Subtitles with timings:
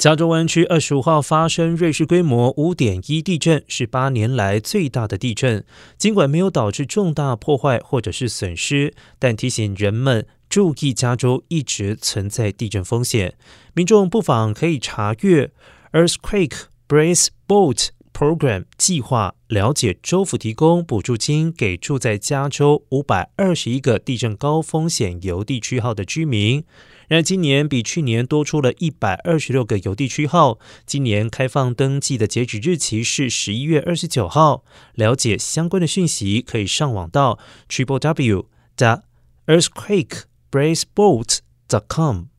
[0.00, 5.62] 加州湾区二十五号发生瑞士规模五点一地震，是八年来最大的地震。
[5.98, 13.34] 尽管没有导致重大破坏或者是损失，但提醒人们注意，加州一直存在地震风险。
[13.74, 15.52] 民众不妨可以查阅
[15.92, 17.88] Earthquake Brace Boat
[18.20, 26.62] Program 计划，了解州府提供补助金给住在加州五百二十一个地震高风险邮地区号的居民。
[27.08, 30.58] 然而，今年比去年多出了一百二十六个邮递区号。
[30.84, 34.64] 今年开放登记的截止日期是十一月二十九号。
[34.92, 37.38] 了解相关的讯息，可以上网到
[37.70, 38.50] triple w.
[38.76, 39.04] 的
[39.46, 41.38] earthquakebraceboat.
[41.66, 42.29] dot com。